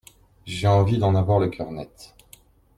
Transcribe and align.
J’ai 0.47 0.65
envie 0.67 0.97
d’en 0.97 1.13
avoir 1.13 1.37
le 1.37 1.49
cœur 1.49 1.71
net. 1.71 2.15